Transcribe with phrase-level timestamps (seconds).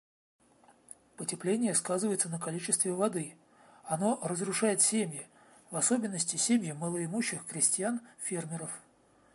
[1.15, 3.35] Потепление сказывается на количестве воды;
[3.83, 5.27] оно разрушает семьи,
[5.69, 8.71] в особенности семьи малоимущих крестьян-фермеров.